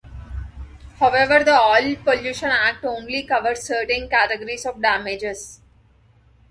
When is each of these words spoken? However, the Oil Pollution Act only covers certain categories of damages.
However, 0.99 1.43
the 1.43 1.53
Oil 1.55 1.95
Pollution 2.03 2.49
Act 2.49 2.85
only 2.85 3.21
covers 3.21 3.61
certain 3.67 4.09
categories 4.09 4.65
of 4.65 4.81
damages. 4.81 5.61